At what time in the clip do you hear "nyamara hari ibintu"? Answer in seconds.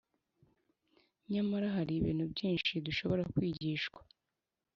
1.31-2.23